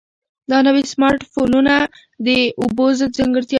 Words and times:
دا 0.51 0.57
نوي 0.67 0.83
سمارټ 0.93 1.21
فونونه 1.31 1.75
د 2.27 2.27
اوبو 2.61 2.85
ضد 2.99 3.11
ځانګړتیاوې 3.17 3.43
لري. 3.47 3.49